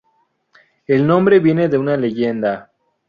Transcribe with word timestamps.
El 0.87 1.05
nombre 1.05 1.37
viene 1.39 1.69
de 1.69 1.77
una 1.77 1.95
leyenda. 1.95 2.71